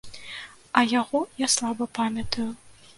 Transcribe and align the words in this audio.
А 0.79 0.83
яго 0.95 1.19
я 1.45 1.51
слаба 1.57 1.91
памятаю. 2.01 2.53